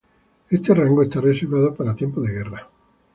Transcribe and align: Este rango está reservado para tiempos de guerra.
Este 0.49 0.73
rango 0.73 1.03
está 1.03 1.21
reservado 1.21 1.75
para 1.75 1.95
tiempos 1.95 2.25
de 2.25 2.33
guerra. 2.33 2.67